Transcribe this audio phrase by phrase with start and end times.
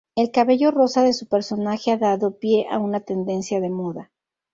[0.15, 4.09] El cabello rosa de su personaje ha dado pie a una tendencia de moda.